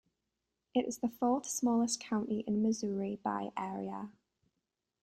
[0.73, 4.09] It is the fourth-smallest county in Missouri by area.